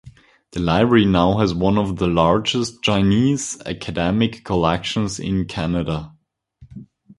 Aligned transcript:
The 0.53 0.59
library 0.59 1.05
now 1.05 1.37
has 1.37 1.53
one 1.53 1.77
of 1.77 1.97
the 1.97 2.07
largest 2.07 2.81
Chinese 2.81 3.61
academic 3.67 4.43
collections 4.43 5.19
in 5.19 5.45
Canada. 5.45 6.11